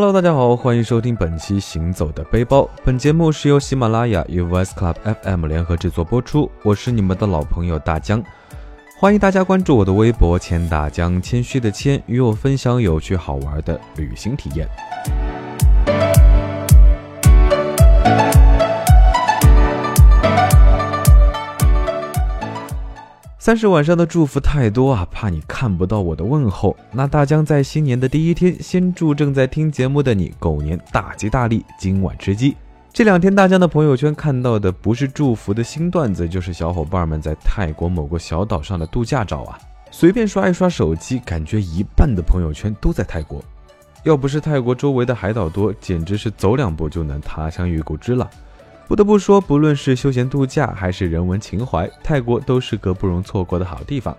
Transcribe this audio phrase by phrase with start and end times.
[0.00, 2.60] Hello，大家好，欢迎收听本期《行走的背包》。
[2.84, 6.48] 本节目是由喜马拉雅与 Voice Club FM 联合制作播出。
[6.62, 8.22] 我是你们的老朋友大江，
[8.96, 14.68] 欢迎大家关注我的微博“千大江”，谦虚的谦，与我分享有趣好玩的旅行体验。
[23.40, 26.76] 三十晚上的祝福太多啊，怕你看不到我的问候。
[26.90, 32.56] 那大江在新年的第一天，先祝正在听节目的你狗年大吉大利，今晚吃鸡。
[32.92, 39.56] 这两天大江的朋友圈看到的不是祝福的新段子，就是小伙伴们在泰国某个小岛上的度假照啊。
[39.92, 43.40] 随便刷一刷手机，感觉一半的朋友圈都在泰国。
[44.02, 48.28] 要不是泰国周围的海岛多，简直是走两步就能他乡遇故知了。
[48.88, 54.16] 不得不说，不论是休闲度假还是人文情怀，泰国都是个不容错过的好地方。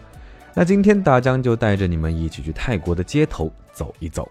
[0.54, 4.30] 那今天大江就带着你们一起去泰国的街头走一走。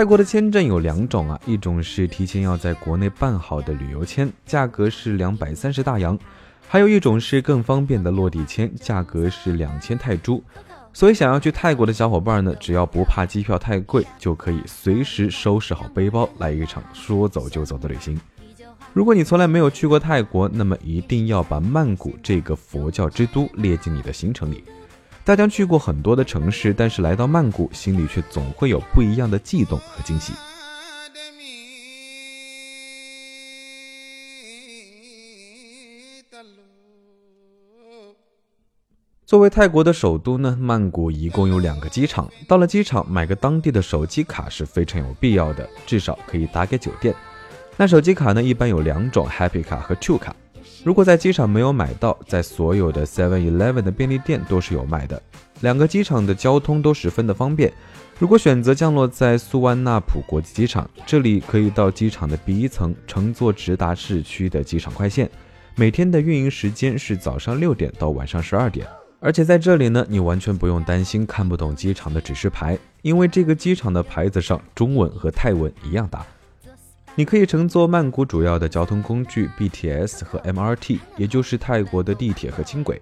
[0.00, 6.16] 泰国的签证有两种啊，一种是提前要在国内办好的旅游签，价格是两百三十大洋；
[6.66, 10.42] 还有一种是更方便的落地签，价格是两千泰铢。
[10.94, 18.18] 所以想要去泰国的小伙伴呢，只要不怕机票太贵，就可以随时收拾好背包，来一场说走就走的旅行。
[18.94, 24.64] 如果你从来没有去过泰国，那么一定要把曼谷这个佛教之都列进你的行程里。
[25.30, 30.32] 大江去过很多的城市，但是来到曼谷，心里却总会有不一样的悸动和惊喜。
[39.24, 42.28] 作为泰国的首都呢，曼谷一共有两个机场。
[42.48, 47.14] 到了机场，买个当地的手机卡是非常有必要的，至少可以打给酒店。
[47.76, 50.34] 那手机卡呢，一般有两种：Happy 卡和 Two 卡。
[50.84, 55.20] 如果在机场没有买到，在所有的 Seven Eleven 的便利店都是有卖的。
[55.60, 57.72] 两个机场的交通都十分的方便。
[58.18, 65.30] 如果选择降落在苏万纳普国际机场，这里可以到机场的 B 一层乘坐直达市区的机场快线。
[65.76, 68.86] 每天的运营时间是早上六点到晚上十二点。
[69.20, 76.24] 而且在这里呢，你完全不用担心看不懂机场的指示牌，因为这个机场的牌子上中文和泰文一样大。
[77.20, 82.98] 你可以乘坐曼谷主要的交通工具 BTS 和 MRT，也就是泰国的地铁和轻轨。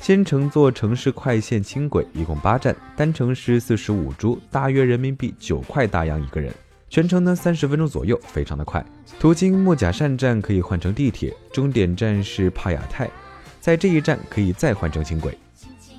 [0.00, 6.54] 先乘坐城市快线轻轨，一共八站，单程是四十五铢，大约人民币九块大洋一个人。
[6.88, 8.86] 全程呢三十分钟左右，非常的快。
[9.18, 13.10] 途经木甲善站可以换乘地铁，终点站是帕雅泰，
[13.58, 15.36] 在这一站可以再换乘轻轨。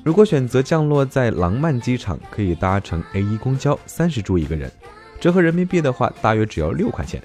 [0.06, 4.72] 如果选择降落在廊曼机场，可以搭乘 A1 公交，三十铢一个人，
[5.19, 7.22] 折合人民币的话，大约只要六块钱。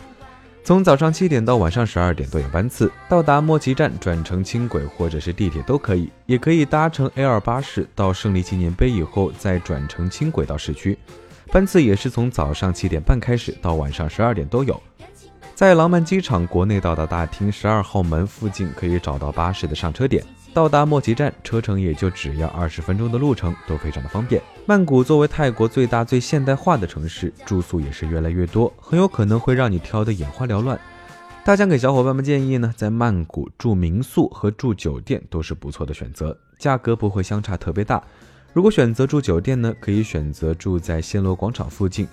[0.66, 10.96] 从早上七点到晚上十二点都有班次，到达莫旗站转乘轻轨或者是地铁都可以，也可以搭乘 A 二巴士到胜利纪念碑以后再转乘轻轨到市区。
[11.52, 14.82] 班次也是从早上七点半开始到晚上十二点都有。
[15.54, 20.24] 在廊曼机场国内到达大厅十二号门附近可以找到巴士的上车点。
[20.52, 24.42] 到达莫吉站，车程也就只要二十分钟的路程，都非常的方便。
[24.66, 30.78] 曼谷作为泰国最大最现代化的城市，住宿也是越来越多，很有可能会让你挑得眼花缭乱。
[31.44, 38.02] 大疆给小伙伴们建议呢，在曼谷住民宿和住酒店都是不错的选择，价格不会相差特别大。
[38.52, 42.08] 如果选择住酒店呢，可以选择住在暹罗广场附近，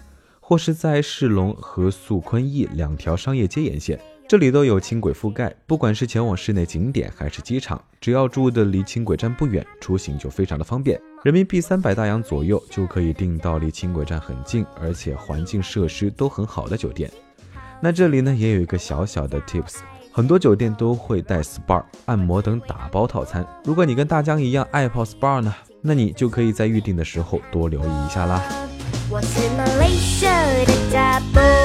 [0.51, 3.97] 或是在世龙和素坤驿两条商业街沿线。
[4.27, 10.99] 这里都有轻轨覆盖，不管是前往室内景点还是机场，只要住的离轻轨站不远，出行就非常的方便。
[11.23, 17.09] 人民币三百大洋左右就可以订到离轻轨站很近，而且环境设施都很好的酒店。
[17.79, 19.77] 那这里呢也有一个小小的 tips，
[20.11, 23.47] 很多酒店都会带 SPA、按摩等打包套餐。
[23.63, 28.43] 如果你跟大江一样爱泡 SPA 呢，那你就可以在预定的时候多留意一下啦。
[29.21, 31.60] simulation 的大步。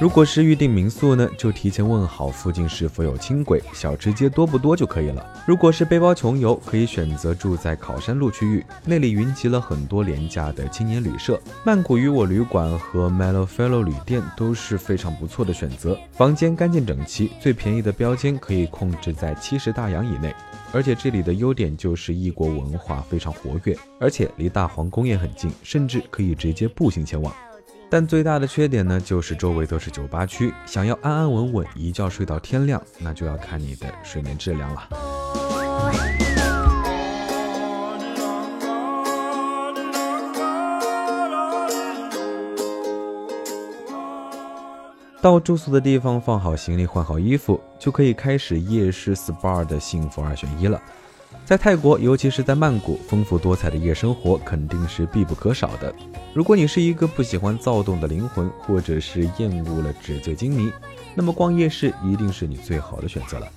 [0.00, 5.26] 如果是预订民宿呢，就提前问好附近是否有轻轨，小吃街多不多就可以了。
[5.44, 11.40] 如果是背包穷游，可以选择住在考山路区域，那里云集了很多廉价的青年旅社。
[11.64, 20.32] 曼谷与我旅馆和 Melo Fellow 旅店都是非常不错的选择，房间干净整齐，最便宜的标间可以控制在七十大洋以内。
[20.70, 27.34] 而且这里的优点就是异国文化非常活跃，而且离大皇宫也很近，甚至可以直接步行前往。
[27.90, 34.88] 但最大的缺点呢，就是周围都是酒吧区，想要安安稳稳一觉睡到天亮，那就要看你的睡眠质量了。
[45.20, 50.80] 到住宿的地方放好行李，换好衣服，就可以开始夜市 SPA 的幸福二选一了。
[51.48, 55.90] 在泰国，尤其是在曼谷，丰富多彩的夜生活肯定是必不可少的。
[56.34, 60.70] 如果你是一个不喜欢躁动的灵魂，或者是厌恶了纸醉金迷，
[61.14, 63.48] 那么逛夜市一定是你最好的选择了。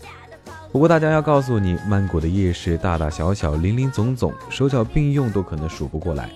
[0.71, 6.29] 不过，大家要告诉你，曼谷的夜市大大小小、林林总总，手脚并用都可能数不过来。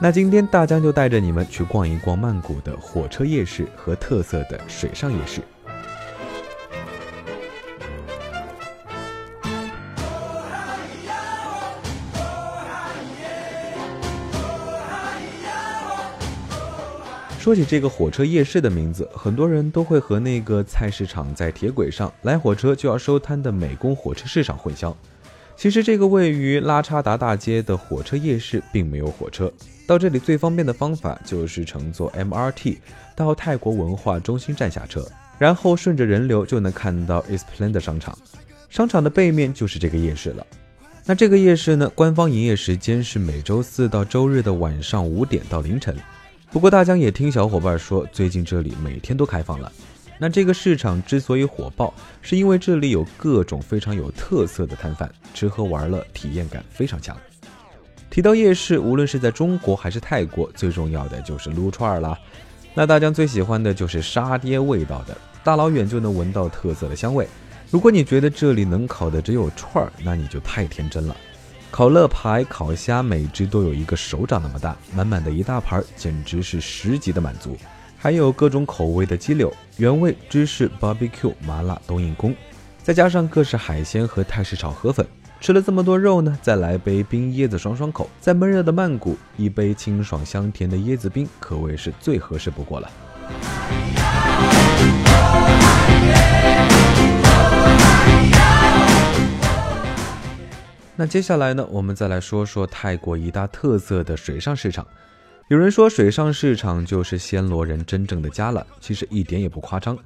[0.00, 5.42] 那今天大江就带着你们去逛一逛曼谷的火车夜市和特色的水上夜市。
[17.42, 24.94] 说起这个火车夜市的名字，很多人都会和那个菜市场在铁轨上来火车就要收摊的美工火车市场混淆。
[25.56, 29.52] 其实，这个位于拉差达大街的火车夜市并没有火车，
[29.88, 32.76] 到这里最方便的方法就是乘坐 MRT
[33.16, 35.04] 到泰国文化中心站下车，
[35.36, 38.16] 然后顺着人流就能看到 Esplanade 商场。
[38.70, 40.46] 商场的背面就是这个夜市了。
[41.04, 45.96] 那这个夜市呢，官方营业时间是每周四到周日的晚上五点到凌晨。
[46.52, 49.72] 不过大江也听小伙伴说，最近这里每天都开放了。
[50.18, 57.16] 那这个市场之所以火爆，是因为这里有各种非常有特色的摊贩，吃喝玩乐体验感非常强。
[58.10, 62.18] 提到夜市，无论是在中国还是泰国，最重要的就是撸串儿啦。
[62.74, 67.26] 那大江最喜欢的就是沙爹味道的，大老远就能闻到特色的香味。
[67.70, 71.16] 如果你觉得这里能烤的只有串儿，那你就太天真了。
[71.72, 77.56] 烤乐排、烤虾，每只都有一个手掌那么大，满满的一大盘，简直是十级的满足。
[77.96, 82.36] 还有各种口味的鸡柳、原味、芝士、barbecue、麻辣冬阴功，
[82.82, 85.06] 再加上各式海鲜和泰式炒河粉。
[85.40, 88.06] 吃了这么多肉呢，再来杯冰椰子爽爽口。
[88.20, 92.90] 在闷热的曼谷，一杯清爽香甜的椰子冰可谓是最合适不过了。
[100.94, 104.86] 那接下来呢，我们再来说说泰国一大特色的水上市场。
[105.48, 109.98] 有人说水上市场就是暹罗人真正的家了，其实一点也不夸张。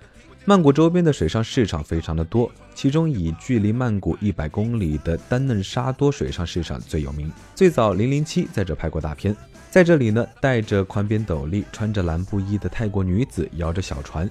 [0.45, 7.31] 曼谷周边的水上市场非常的多，其中以距离曼谷一百公里的丹嫩沙多水上市场最有名。
[7.53, 9.37] 最早零零七在这拍过大片，
[9.71, 14.31] 在这里呢，戴着宽边斗笠、穿着蓝布衣的泰国女子摇着小船。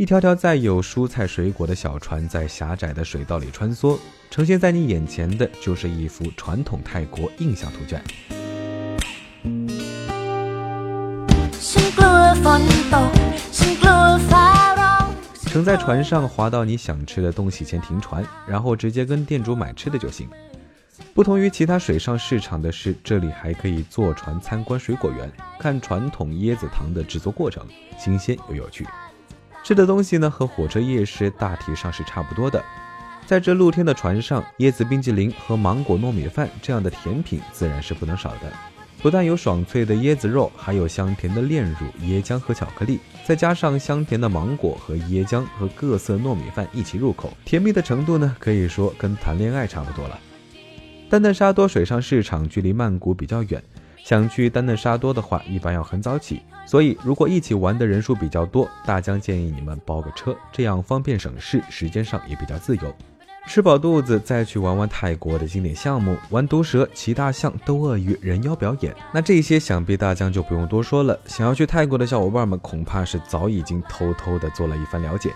[0.00, 3.98] 一条条载有蔬菜水果的小船在狭窄的水道里穿梭，
[4.30, 8.02] 呈现在你眼前的就是一幅传统泰国印象图卷。
[15.44, 20.26] 乘在船上划到你想吃的东西前停船，然后直接跟店主买吃的就行。
[21.12, 27.66] 不同于其他水上市场的是，这里还可以坐船参观水果园，看传统椰子糖的制作过程，
[27.98, 28.86] 新鲜又有趣。
[29.62, 32.62] 吃的东西呢，和火车夜市大体上是差不多的。
[33.26, 38.52] 在这露天的船上，椰子冰激凌和芒果糯米饭这样的甜品自然是不能少的。
[39.02, 50.18] 不但有爽脆的椰子肉，还有香甜的炼乳、椰浆和巧克力，再加上香甜的芒果和椰浆和各色糯米饭一起入口，甜蜜的程度呢，可以说跟谈恋爱差不多了。
[51.08, 53.62] 丹嫩沙多水上市场距离曼谷比较远。
[54.04, 62.94] 想去丹嫩沙多的话，一般要很早起，所以如果一起玩的人数比较多，大江建议你们包个车，这样方便省事，时间上也比较自由。
[63.46, 71.18] 吃饱肚子再去玩玩泰国的经典项目，玩毒蛇、骑大象、斗鳄鱼、人妖表演，那这些想必大江就不用多说了。
[71.24, 75.32] 想要去泰国的小伙伴们，恐怕是早已经偷偷的做了一番了解。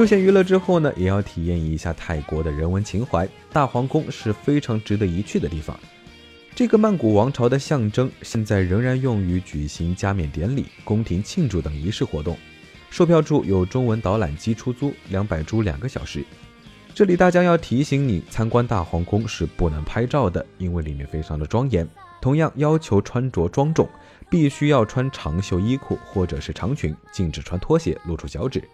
[0.00, 3.28] 休闲娱乐之后呢，也要体验一下泰国的人文情怀。
[3.52, 5.78] 大皇宫是非常值得一去的地方。
[6.54, 12.34] 这个曼谷王朝的象征，现在仍然用于举行加冕典礼、宫廷庆祝等仪式活动。
[12.88, 16.24] 售票处有中文导览机出租，两百铢两个小时。
[16.94, 21.86] 这里大家要提醒你，参观大皇宫是不能拍照的，因为里面非常的庄严。
[22.22, 23.86] 同样要求穿着庄重，
[24.30, 28.66] 必须要穿长袖衣裤或者是长裙，禁止穿拖鞋露出脚趾。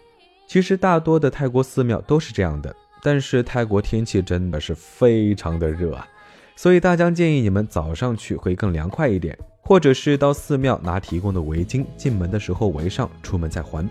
[0.47, 2.73] 其实大多的泰国寺庙都是这样的，
[3.03, 6.07] 但是泰国天气真的是非常的热啊，
[6.55, 13.85] 所以大江建议你们早上去会更凉快一点，或者是到寺庙拿提供的围巾，进门的时候围上，出门再还。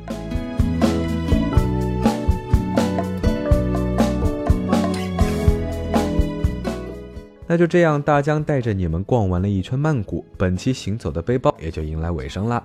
[7.46, 12.62] 那就这样，大江带着你们逛完了一圈曼谷，本期行走的背包也就迎来尾声啦。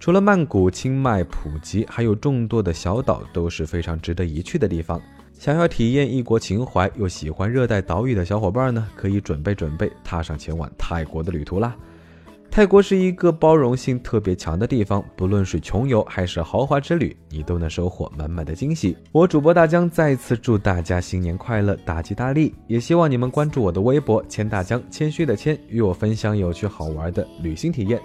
[0.00, 5.00] 除了曼谷、清迈、普吉，还有众多的小岛都是非常值得一去的地方。
[5.32, 11.76] 想要体验异国情怀又喜欢热带岛屿的小伙伴呢，可以准备准备，踏上前往泰国的旅途啦。
[12.50, 18.96] 泰国是一个包容性特别强的地方，不论是穷游还是豪华之旅，你都能收获满满的惊喜。
[19.12, 22.54] 我主播大江再次祝大家新年快乐，大吉大利！
[22.66, 28.00] 也希望你们关注我的微博“谦大江”，谦虚的谦，与我分享有趣好玩的旅行体验。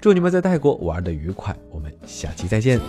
[0.00, 2.80] 祝你们在泰国玩的愉快，我们下期再见。